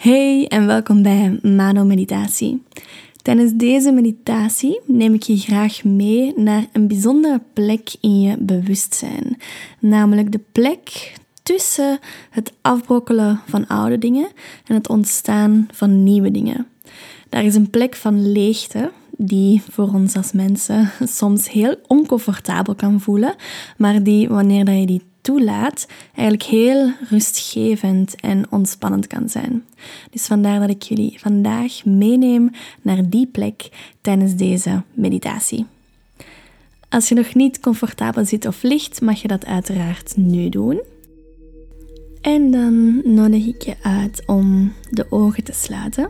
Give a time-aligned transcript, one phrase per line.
[0.00, 2.62] Hey en welkom bij Mano Meditatie.
[3.22, 9.36] Tijdens deze meditatie neem ik je graag mee naar een bijzondere plek in je bewustzijn,
[9.78, 11.98] namelijk de plek tussen
[12.30, 14.28] het afbrokkelen van oude dingen
[14.64, 16.66] en het ontstaan van nieuwe dingen.
[17.28, 23.00] Daar is een plek van leegte die voor ons als mensen soms heel oncomfortabel kan
[23.00, 23.34] voelen,
[23.76, 29.64] maar die wanneer je die toelaat, eigenlijk heel rustgevend en ontspannend kan zijn.
[30.10, 32.50] Dus vandaar dat ik jullie vandaag meeneem
[32.82, 33.68] naar die plek
[34.00, 35.66] tijdens deze meditatie.
[36.88, 40.80] Als je nog niet comfortabel zit of ligt, mag je dat uiteraard nu doen.
[42.20, 46.08] En dan nodig ik je uit om de ogen te sluiten.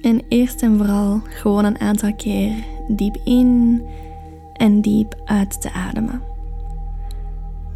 [0.00, 2.52] En eerst en vooral gewoon een aantal keer
[2.88, 3.82] diep in
[4.52, 6.35] en diep uit te ademen.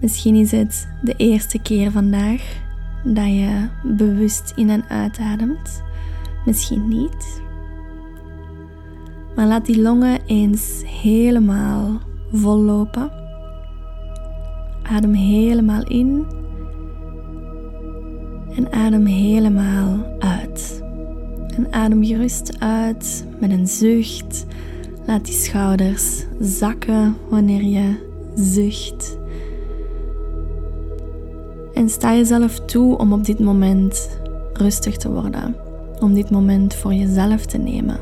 [0.00, 2.42] Misschien is het de eerste keer vandaag
[3.04, 5.82] dat je bewust in en uitademt.
[6.44, 7.42] Misschien niet.
[9.34, 12.00] Maar laat die longen eens helemaal
[12.32, 13.10] vol lopen.
[14.82, 16.24] Adem helemaal in
[18.56, 20.82] en adem helemaal uit.
[21.56, 24.46] En adem gerust uit met een zucht.
[25.06, 29.19] Laat die schouders zakken wanneer je zucht.
[31.80, 34.10] En sta jezelf toe om op dit moment
[34.52, 35.56] rustig te worden.
[36.00, 37.96] Om dit moment voor jezelf te nemen.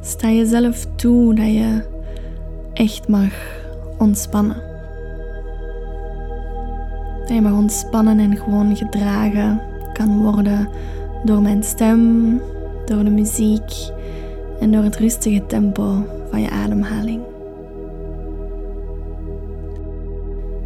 [0.00, 1.82] Sta jezelf toe dat je
[2.72, 3.32] echt mag
[3.98, 4.62] ontspannen.
[7.20, 9.60] Dat je mag ontspannen en gewoon gedragen
[9.92, 10.68] kan worden
[11.24, 12.40] door mijn stem,
[12.86, 13.72] door de muziek
[14.60, 17.33] en door het rustige tempo van je ademhaling.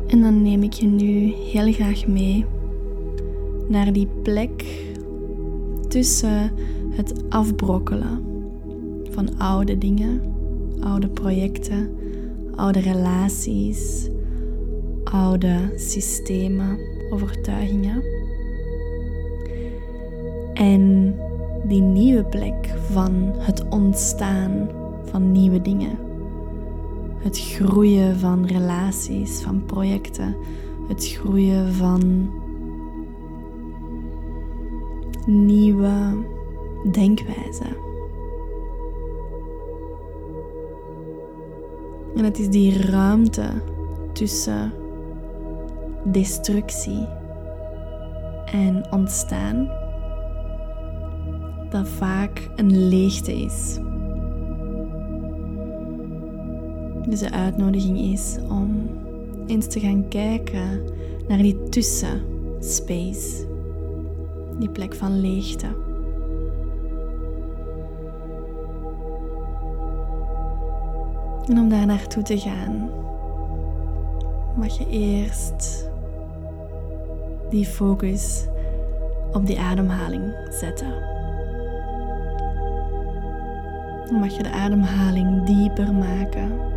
[0.08, 2.44] En dan neem ik je nu heel graag mee
[3.68, 4.64] naar die plek
[5.88, 6.52] tussen
[6.90, 8.24] het afbrokkelen
[9.10, 10.20] van oude dingen,
[10.80, 11.90] oude projecten,
[12.54, 14.08] oude relaties,
[15.04, 16.78] oude systemen,
[17.10, 18.02] overtuigingen.
[20.54, 21.14] En
[21.64, 24.68] die nieuwe plek van het ontstaan
[25.04, 26.07] van nieuwe dingen
[27.28, 30.36] het groeien van relaties, van projecten,
[30.86, 32.30] het groeien van
[35.26, 36.24] nieuwe
[36.92, 37.76] denkwijzen.
[42.16, 43.50] En het is die ruimte
[44.12, 44.72] tussen
[46.04, 47.06] destructie
[48.44, 49.70] en ontstaan
[51.70, 53.78] dat vaak een leegte is.
[57.08, 58.90] Dus de uitnodiging is om
[59.46, 60.82] eens te gaan kijken
[61.28, 63.46] naar die tussenspace,
[64.58, 65.66] die plek van leegte.
[71.46, 72.90] En om daar naartoe te gaan,
[74.56, 75.90] mag je eerst
[77.50, 78.46] die focus
[79.32, 80.92] op die ademhaling zetten.
[84.06, 86.67] Dan mag je de ademhaling dieper maken.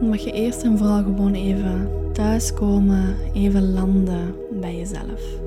[0.00, 5.38] Mag je eerst en vooral gewoon even thuiskomen, even landen bij jezelf.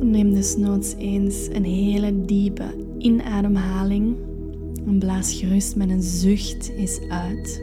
[0.00, 4.16] Neem dus noods eens een hele diepe inademhaling
[4.86, 7.62] en blaas gerust met een zucht eens uit.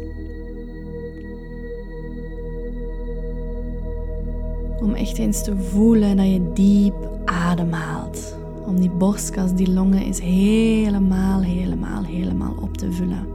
[4.82, 8.39] Om echt eens te voelen dat je diep ademhaalt
[8.70, 13.28] om die borstkas, die longen is helemaal, helemaal, helemaal op te vullen.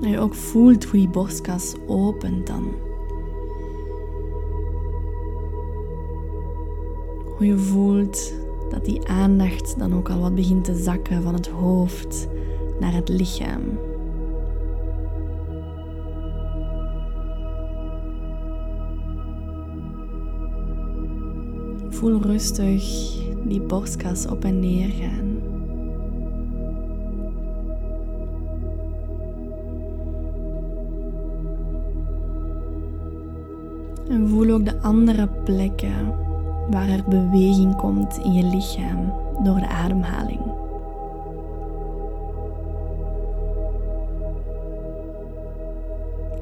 [0.00, 2.64] Dat je ook voelt hoe die borstkas opent dan.
[7.36, 8.34] Hoe je voelt
[8.70, 12.28] dat die aandacht dan ook al wat begint te zakken van het hoofd
[12.80, 13.62] naar het lichaam.
[21.88, 25.42] Voel rustig die borstkas op en neer gaan.
[34.08, 36.14] En voel ook de andere plekken
[36.70, 39.12] waar er beweging komt in je lichaam
[39.42, 40.40] door de ademhaling.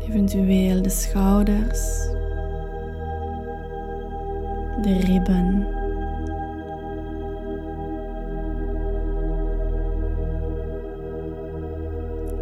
[0.08, 2.08] Eventueel de schouders,
[4.82, 5.66] de ribben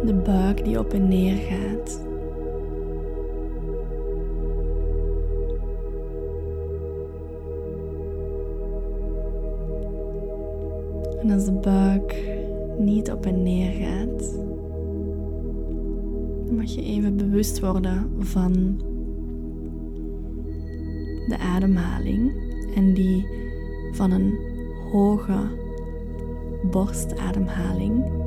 [0.05, 2.01] De buik die op en neer gaat.
[11.21, 12.15] En als de buik
[12.77, 14.33] niet op en neer gaat,
[16.45, 18.81] dan mag je even bewust worden van
[21.27, 22.33] de ademhaling
[22.75, 23.25] en die
[23.91, 24.39] van een
[24.91, 25.39] hoge
[26.71, 28.20] borstademhaling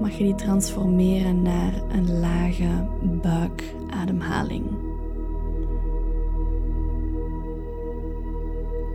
[0.00, 2.88] mag je die transformeren naar een lage
[3.22, 4.64] buikademhaling.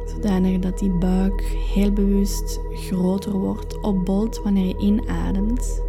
[0.05, 1.41] Zodanig dat die buik
[1.73, 5.83] heel bewust groter wordt, opbolt wanneer je inademt.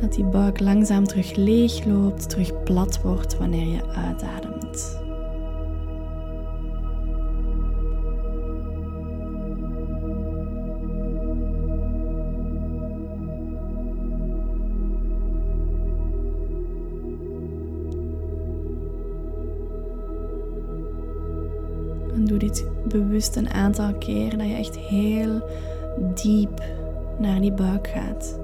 [0.00, 4.99] Dat die buik langzaam terug leeg loopt, terug plat wordt wanneer je uitademt.
[22.88, 25.42] Bewust een aantal keer dat je echt heel
[26.14, 26.62] diep
[27.18, 28.38] naar die buik gaat.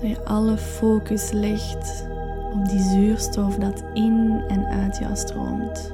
[0.00, 2.08] Dat je alle focus legt
[2.54, 5.92] op die zuurstof dat in en uit jou stroomt.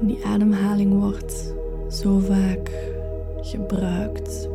[0.00, 1.55] En die ademhaling wordt
[1.96, 2.70] zo vaak
[3.40, 4.48] gebruikt.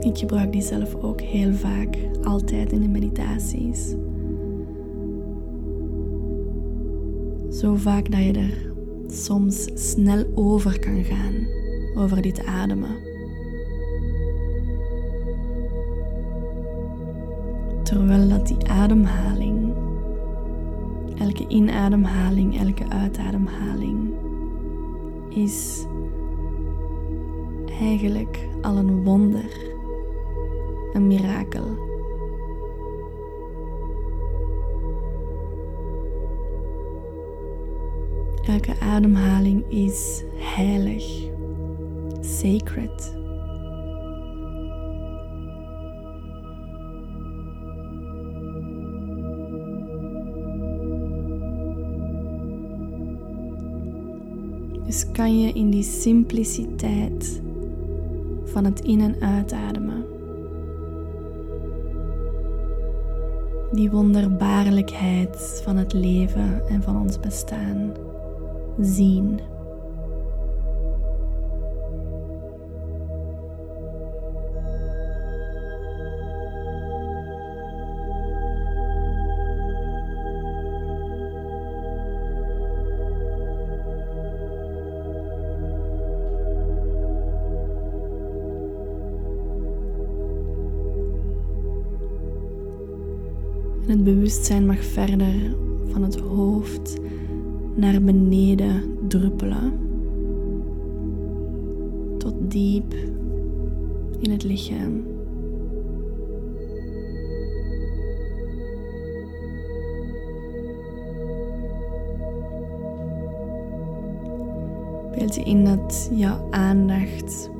[0.00, 3.94] Ik gebruik die zelf ook heel vaak, altijd in de meditaties.
[7.50, 8.72] Zo vaak dat je er
[9.06, 11.46] soms snel over kan gaan,
[11.94, 12.96] over dit ademen.
[17.82, 19.74] Terwijl dat die ademhaling,
[21.18, 24.14] elke inademhaling, elke uitademhaling,
[25.30, 25.84] is
[27.80, 29.74] eigenlijk al een wonder,
[30.92, 31.88] een mirakel.
[38.46, 41.30] Elke ademhaling is heilig,
[42.20, 43.19] sacred.
[55.12, 57.42] Kan je in die simpliciteit
[58.44, 60.04] van het in- en uitademen,
[63.72, 67.92] die wonderbaarlijkheid van het leven en van ons bestaan
[68.80, 69.40] zien.
[94.04, 95.56] Het bewustzijn mag verder
[95.90, 96.96] van het hoofd
[97.74, 99.72] naar beneden druppelen.
[102.18, 102.94] Tot diep
[104.18, 105.02] in het lichaam.
[115.14, 117.50] Beeld je in dat jouw aandacht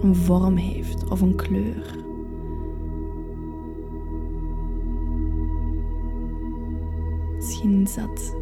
[0.00, 2.07] een vorm heeft of een kleur.
[7.88, 8.34] Is dat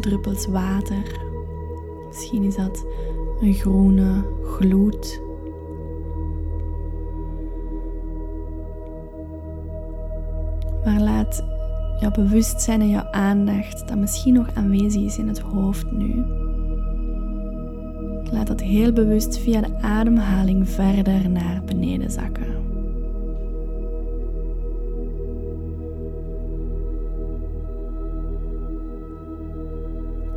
[0.00, 1.20] druppels water.
[2.06, 2.86] Misschien is dat
[3.40, 5.22] een groene gloed.
[10.84, 11.44] Maar laat
[12.00, 16.24] jouw bewustzijn en jouw aandacht dat misschien nog aanwezig is in het hoofd nu.
[18.32, 22.63] Laat dat heel bewust via de ademhaling verder naar beneden zakken.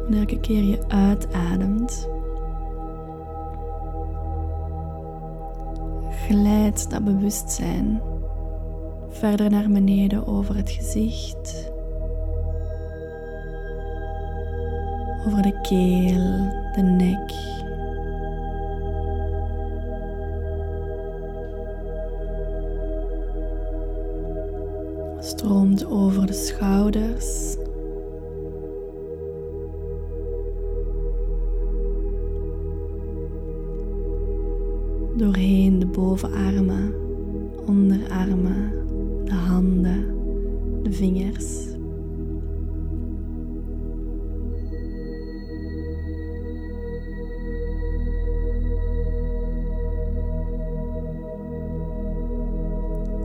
[0.08, 2.10] En elke keer je uitademt,
[6.10, 8.02] glijdt dat bewustzijn
[9.10, 11.72] verder naar beneden over het gezicht,
[15.28, 17.56] over de keel, de nek.
[25.20, 27.56] Stroomt over de schouders.
[35.18, 36.94] Doorheen de bovenarmen,
[37.66, 38.72] onderarmen,
[39.26, 40.06] de handen,
[40.84, 41.66] de vingers.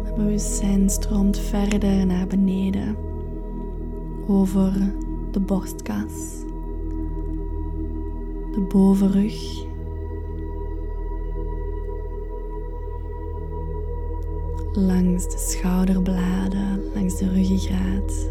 [0.04, 2.96] Het bewustzijn stroomt verder naar beneden
[4.26, 4.72] over
[5.30, 6.40] de borstkas,
[8.52, 9.70] de bovenrug
[14.72, 18.30] langs de schouderbladen, langs de ruggengraat.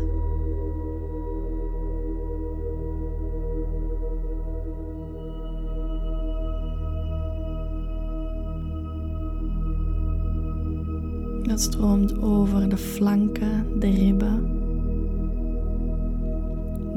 [11.48, 14.60] Dat stroomt over de flanken, de ribben,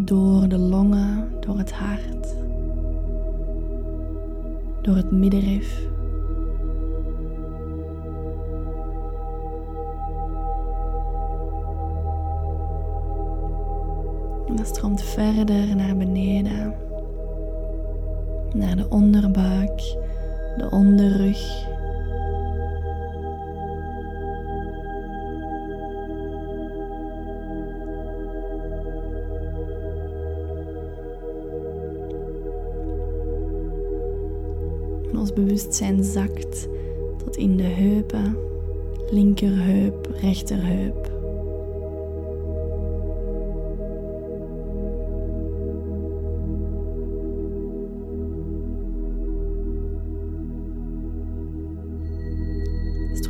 [0.05, 2.37] door de longen, door het hart,
[4.83, 5.94] door het middenrif.
[14.47, 16.75] En dat stroomt verder naar beneden,
[18.55, 19.79] naar de onderbuik,
[20.57, 21.73] de onderrug.
[35.11, 36.69] En ons bewustzijn zakt
[37.25, 38.37] tot in de heupen,
[39.11, 41.14] linkerheup, rechterheup.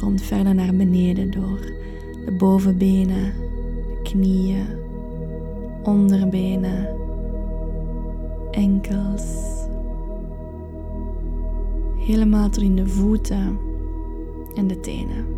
[0.05, 1.61] Stroomt verder naar beneden door
[2.25, 3.33] de bovenbenen,
[3.87, 4.67] de knieën,
[5.83, 6.89] onderbenen,
[8.51, 9.23] enkels.
[11.97, 13.59] Helemaal tot in de voeten
[14.55, 15.34] en de tenen.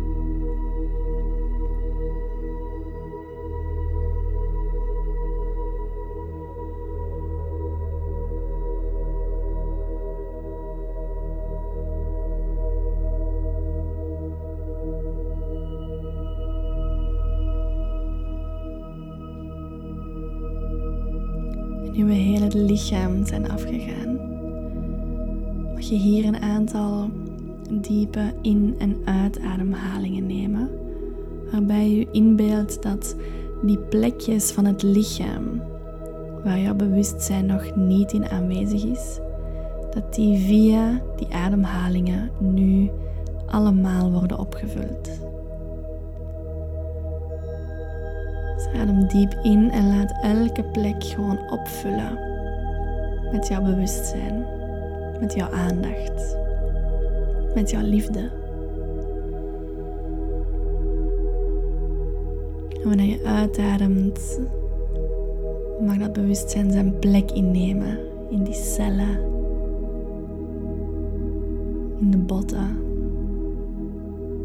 [22.47, 24.15] Het lichaam zijn afgegaan,
[25.73, 27.09] mag je hier een aantal
[27.71, 30.69] diepe in- en uitademhalingen nemen,
[31.51, 33.15] waarbij je inbeeldt dat
[33.61, 35.61] die plekjes van het lichaam
[36.43, 39.19] waar jouw bewustzijn nog niet in aanwezig is,
[39.93, 42.89] dat die via die ademhalingen nu
[43.45, 45.05] allemaal worden opgevuld.
[48.55, 52.35] Dus adem diep in en laat elke plek gewoon opvullen
[53.31, 54.45] met jouw bewustzijn,
[55.19, 56.37] met jouw aandacht,
[57.55, 58.19] met jouw liefde.
[62.81, 64.39] En wanneer je uitademt,
[65.85, 69.19] mag dat bewustzijn zijn plek innemen in die cellen,
[71.99, 72.77] in de botten,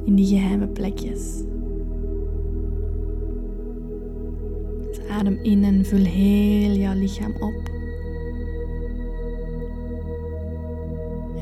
[0.04, 1.42] in die geheime plekjes.
[5.10, 7.71] Adem in en vul heel jouw lichaam op.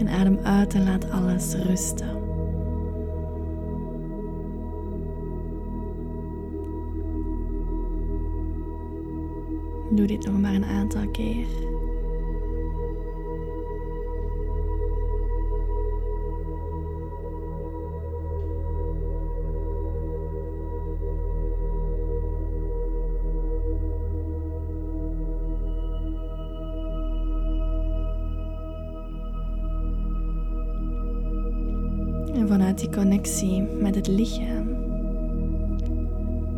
[0.01, 2.09] En adem uit en laat alles rusten.
[9.91, 11.47] Doe dit nog maar een aantal keer.
[33.01, 34.67] Connectie met het lichaam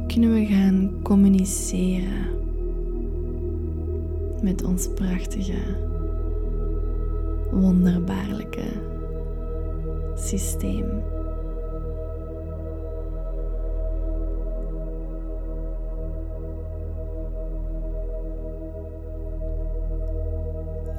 [0.06, 2.26] kunnen we gaan communiceren
[4.42, 5.58] met ons prachtige,
[7.50, 8.64] wonderbaarlijke
[10.14, 10.84] systeem.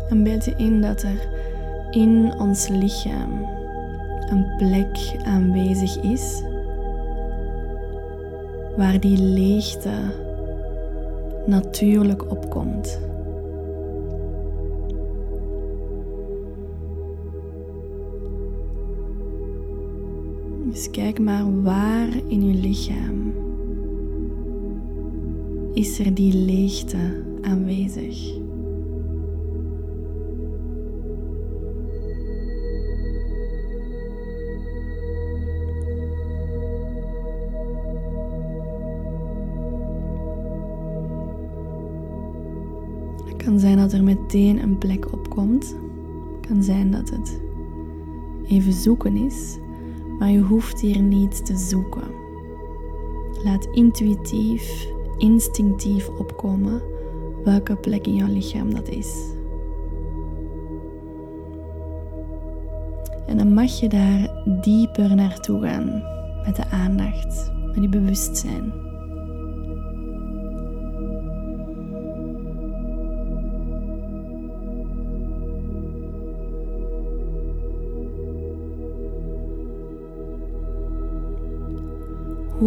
[0.10, 1.28] En beeld in dat er
[1.92, 3.63] in ons lichaam
[4.34, 6.44] een plek aanwezig is
[8.78, 9.92] waar die leegte
[11.46, 13.00] natuurlijk opkomt.
[20.70, 23.34] Dus kijk maar waar in je lichaam
[25.74, 28.43] is er die leegte aanwezig.
[43.44, 45.76] Kan zijn dat er meteen een plek opkomt.
[46.48, 47.42] kan zijn dat het
[48.48, 49.58] even zoeken is,
[50.20, 52.08] maar je hoeft hier niet te zoeken.
[53.44, 56.82] Laat intuïtief, instinctief opkomen
[57.44, 59.32] welke plek in jouw lichaam dat is.
[63.28, 66.04] En dan mag je daar dieper naartoe gaan
[66.46, 68.93] met de aandacht, met die bewustzijn.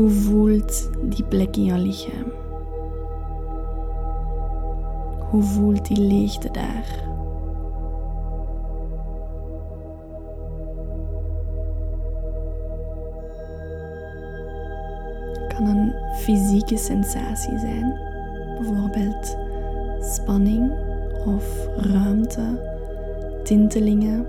[0.06, 2.32] Hoe voelt die plek in jouw lichaam?
[5.30, 7.04] Hoe voelt die leegte daar?
[15.48, 17.98] kan een fysieke sensatie zijn,
[18.58, 19.36] bijvoorbeeld
[20.00, 20.72] spanning
[21.26, 22.60] of ruimte,
[23.44, 24.26] tintelingen,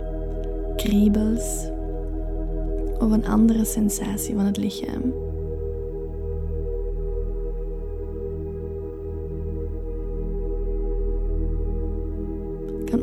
[0.75, 1.69] kriebels
[2.99, 5.26] of een andere sensatie van het lichaam.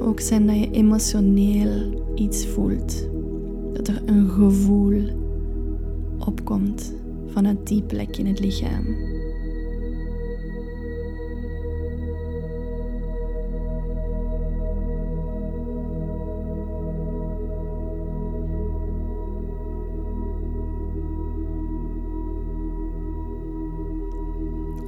[0.04, 3.08] Ook zijn dat je emotioneel iets voelt,
[3.72, 5.02] dat er een gevoel
[6.26, 6.94] opkomt
[7.26, 8.84] vanuit die plek in het lichaam.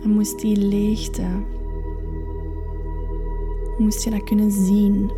[0.02, 1.26] En moest die leegte,
[3.78, 5.10] moest je dat kunnen zien?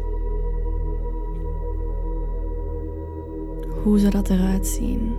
[3.82, 5.12] Hoe zou dat eruit zien?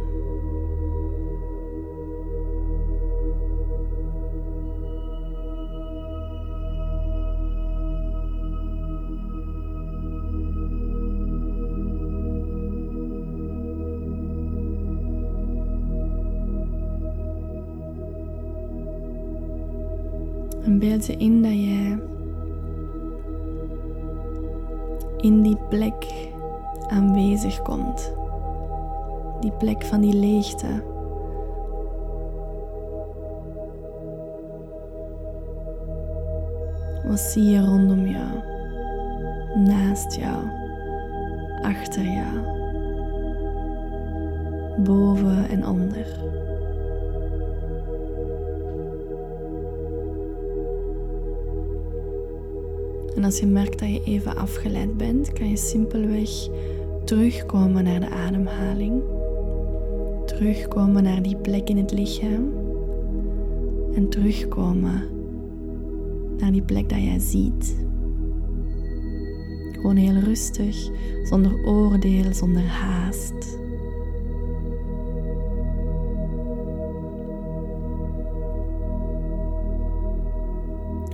[20.63, 21.88] En beeld in dat je
[25.21, 26.07] in die plek
[26.87, 28.13] aanwezig komt.
[29.41, 30.67] Die plek van die leegte.
[37.07, 38.29] Wat zie je rondom jou?
[39.55, 40.43] Naast jou?
[41.61, 42.39] Achter jou?
[44.83, 46.07] Boven en onder?
[53.19, 56.29] En als je merkt dat je even afgeleid bent, kan je simpelweg
[57.05, 59.01] terugkomen naar de ademhaling.
[60.25, 62.53] Terugkomen naar die plek in het lichaam.
[63.93, 65.03] En terugkomen
[66.37, 67.75] naar die plek dat jij ziet.
[69.71, 70.89] Gewoon heel rustig,
[71.23, 73.59] zonder oordeel, zonder haast.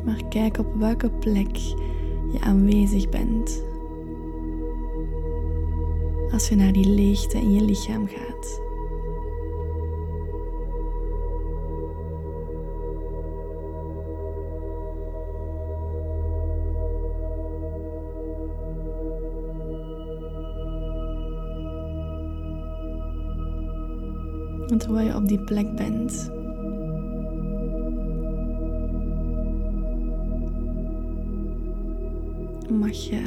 [0.04, 1.58] Maar kijk op welke plek
[2.36, 3.64] je aanwezig bent.
[6.32, 8.64] Als je naar die leegte in je lichaam gaat.
[24.68, 26.32] En terwijl je op die plek bent,
[32.76, 33.22] mag je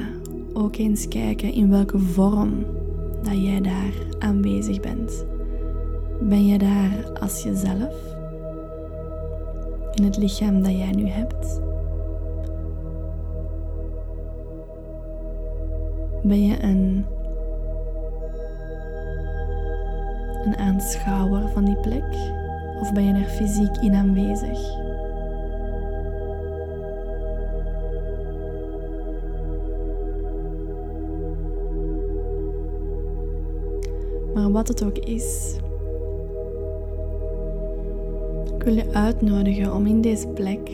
[0.53, 2.67] ook eens kijken in welke vorm
[3.23, 5.27] dat jij daar aanwezig bent.
[6.21, 7.95] Ben je daar als jezelf?
[9.95, 11.61] In het lichaam dat jij nu hebt?
[16.23, 17.05] Ben je een,
[20.45, 22.17] een aanschouwer van die plek?
[22.81, 24.88] Of ben je er fysiek in aanwezig?
[34.49, 35.57] Maar wat het ook is,
[38.55, 40.71] ik wil je uitnodigen om in deze plek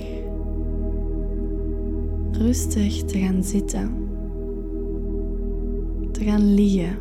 [2.32, 4.08] rustig te gaan zitten,
[6.10, 6.98] te gaan liggen.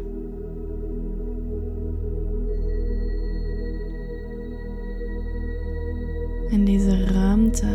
[6.49, 7.67] En deze ruimte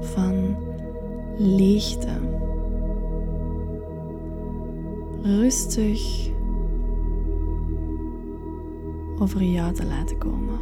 [0.00, 0.56] van
[1.38, 2.12] leegte
[5.22, 6.32] rustig
[9.18, 10.60] over jou te laten komen.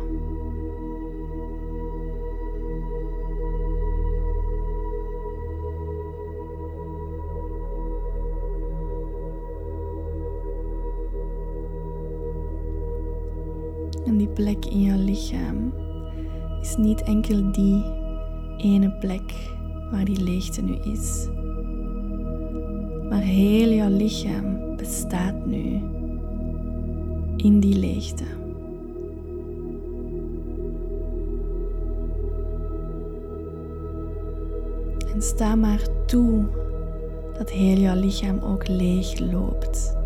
[14.04, 15.72] En die plek in jouw lichaam
[16.60, 17.84] is niet enkel die
[18.56, 19.32] ene plek
[19.90, 21.28] waar die leegte nu is.
[23.08, 25.80] Maar heel jouw lichaam bestaat nu
[27.36, 28.41] in die leegte.
[35.14, 36.44] En sta maar toe
[37.38, 39.96] dat heel jouw lichaam ook leeg loopt.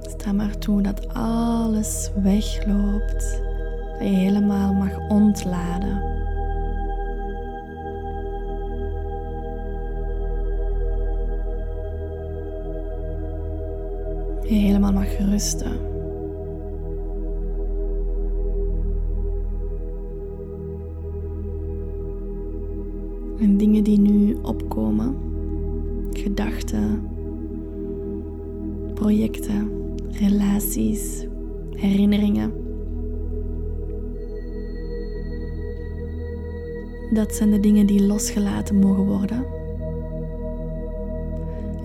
[0.00, 3.42] Sta maar toe dat alles wegloopt,
[3.98, 6.08] dat je helemaal mag ontladen.
[14.42, 15.89] Je helemaal mag rusten.
[23.40, 25.16] En dingen die nu opkomen,
[26.10, 27.02] gedachten,
[28.94, 29.70] projecten,
[30.10, 31.26] relaties,
[31.70, 32.52] herinneringen.
[37.12, 39.44] Dat zijn de dingen die losgelaten mogen worden.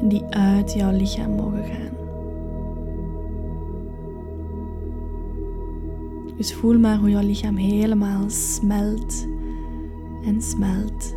[0.02, 1.94] En die uit jouw lichaam mogen gaan.
[6.38, 9.28] Dus voel maar hoe jouw lichaam helemaal smelt
[10.26, 11.16] en smelt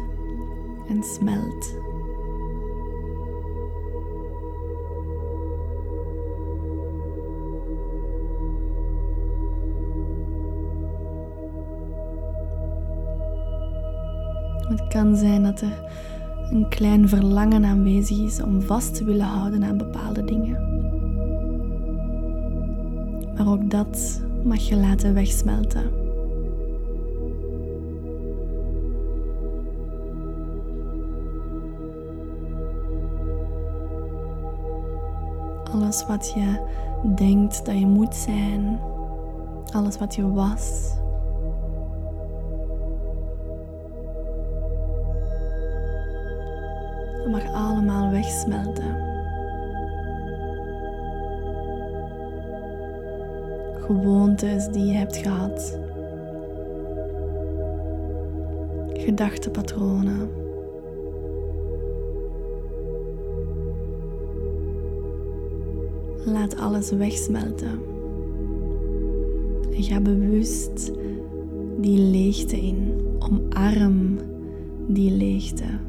[0.88, 1.76] en smelt.
[14.68, 15.90] Het kan zijn dat er
[16.50, 20.66] een klein verlangen aanwezig is om vast te willen houden aan bepaalde dingen.
[23.36, 26.07] Maar ook dat mag je laten wegsmelten.
[35.88, 36.60] Alles wat je
[37.14, 38.80] denkt dat je moet zijn,
[39.72, 40.92] alles wat je was,
[47.16, 49.06] dat mag allemaal wegsmelten.
[53.80, 55.78] gewoontes die je hebt gehad,
[58.92, 60.47] gedachtepatronen.
[66.32, 67.80] Laat alles wegsmelten.
[69.72, 70.92] En ga bewust
[71.80, 72.92] die leegte in.
[73.18, 74.18] Omarm
[74.86, 75.86] die leegte.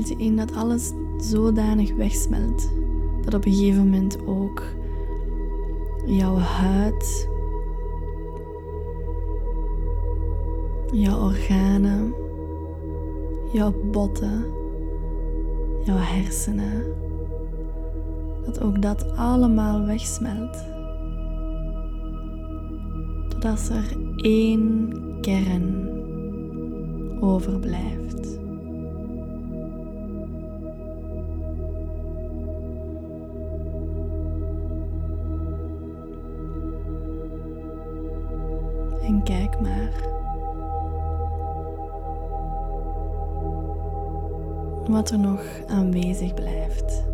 [0.00, 2.70] beeld je in dat alles zodanig wegsmelt
[3.24, 4.62] dat op een gegeven moment ook
[6.06, 7.28] jouw huid,
[10.92, 12.14] jouw organen,
[13.52, 14.44] jouw botten,
[15.84, 16.84] jouw hersenen,
[18.44, 20.64] dat ook dat allemaal wegsmelt.
[23.28, 25.88] Totdat er één kern
[27.20, 28.39] overblijft.
[44.90, 47.04] Wat er nog aanwezig blijft.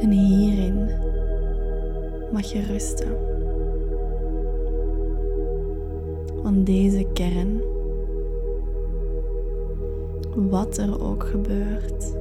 [0.00, 0.88] En hierin
[2.32, 3.16] mag je rusten.
[6.42, 7.62] Want deze kern
[10.34, 12.14] wat er ook gebeurt.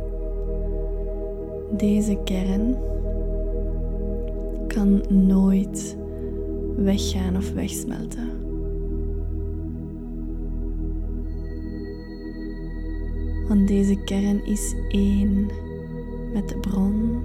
[1.78, 2.76] Deze kern
[4.74, 5.98] kan nooit
[6.76, 8.30] weggaan of wegsmelten.
[13.48, 15.50] Want deze kern is één
[16.34, 17.22] met de bron,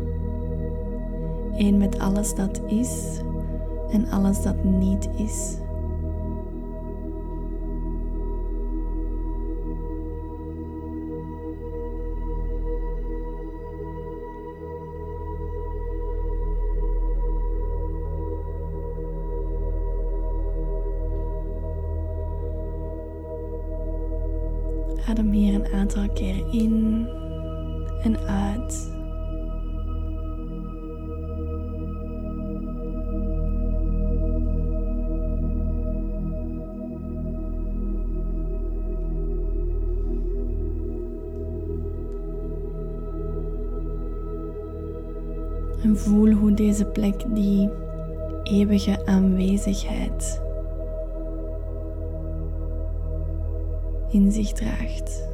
[1.56, 3.20] één met alles dat is
[3.90, 5.56] en alles dat niet is.
[25.08, 27.06] Adem hier een aantal keer in
[28.02, 28.92] en uit.
[45.82, 47.70] En voel hoe deze plek die
[48.42, 50.43] eeuwige aanwezigheid
[54.14, 55.28] in zich draagt.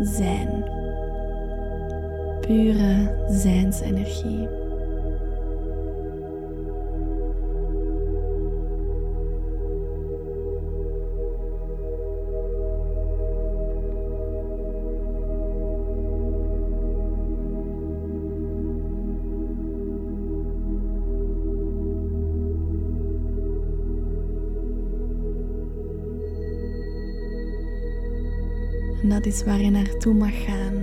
[0.00, 0.64] Zijn.
[2.40, 4.65] Pure zijnsenergie.
[29.16, 30.74] Dat is waar je naartoe mag gaan.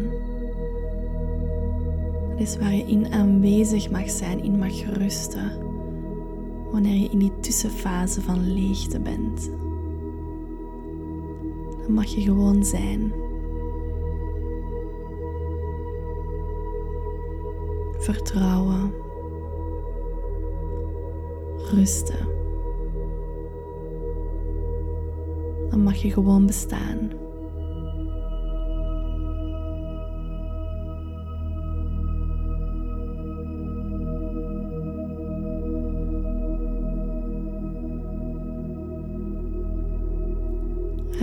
[2.29, 5.51] Dat is waar je in aanwezig mag zijn, in mag rusten.
[6.71, 9.49] Wanneer je in die tussenfase van leegte bent.
[11.81, 13.13] Dan mag je gewoon zijn.
[17.97, 18.93] Vertrouwen.
[21.71, 22.27] Rusten.
[25.69, 27.02] Dan mag je gewoon bestaan.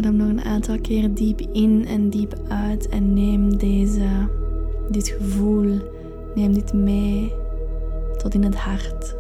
[0.01, 4.09] Adem nog een aantal keer diep in en diep uit en neem deze,
[4.91, 5.79] dit gevoel,
[6.35, 7.33] neem dit mee
[8.17, 9.17] tot in het hart.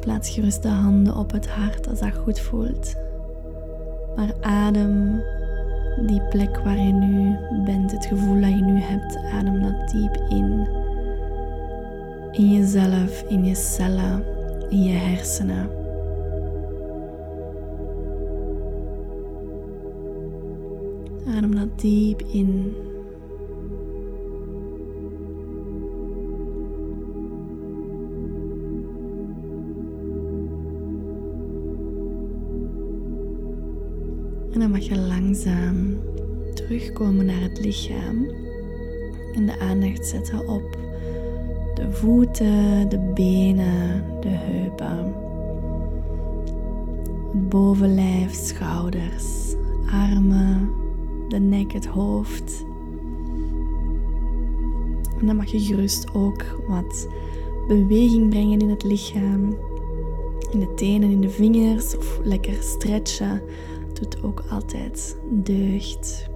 [0.00, 2.94] Plaats gerust de handen op het hart als dat goed voelt.
[4.16, 5.22] Maar adem
[6.06, 10.16] die plek waar je nu bent, het gevoel dat je nu hebt, adem dat diep
[10.28, 10.68] in.
[12.30, 14.24] In jezelf, in je cellen,
[14.68, 15.84] in je hersenen.
[21.36, 22.74] Adem dat diep in.
[34.52, 35.98] En dan mag je langzaam
[36.54, 38.30] terugkomen naar het lichaam
[39.34, 40.78] en de aandacht zetten op
[41.74, 45.14] de voeten, de benen, de heupen,
[47.32, 49.54] het bovenlijf, schouders,
[49.90, 50.84] armen,
[51.28, 52.64] de nek, het hoofd.
[55.18, 57.08] En dan mag je gerust ook wat
[57.68, 59.58] beweging brengen in het lichaam.
[60.50, 63.42] In de tenen, in de vingers of lekker stretchen.
[63.92, 66.28] Doet ook altijd deugd.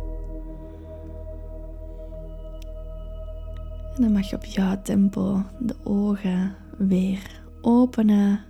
[3.96, 8.40] En dan mag je op jouw tempo de ogen weer openen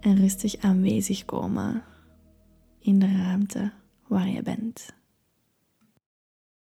[0.00, 1.82] en rustig aanwezig komen
[2.80, 3.72] in de ruimte
[4.06, 4.99] waar je bent.